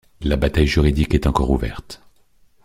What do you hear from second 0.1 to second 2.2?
La bataille juridique est encore ouverte.